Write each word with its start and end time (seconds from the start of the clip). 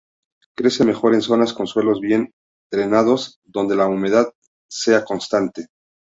Crece 0.57 0.83
mejor 0.83 1.13
en 1.13 1.21
zonas 1.21 1.53
con 1.53 1.67
suelos 1.67 1.99
bien 1.99 2.31
drenados 2.71 3.37
donde 3.45 3.75
la 3.75 3.85
humedad 3.85 4.31
sea 4.67 5.03
constante. 5.05 5.67